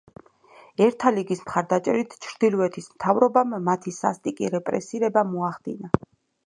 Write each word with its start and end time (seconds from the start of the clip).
ერთა 0.85 1.11
ლიგის 1.17 1.43
მხარდაჭერით, 1.43 2.15
ჩრდილოეთის 2.25 2.91
მთავრობამ 2.95 3.55
მათი 3.69 3.95
სასტიკი 4.01 4.53
რეპრესირება 4.57 5.29
მოახდინა. 5.37 5.97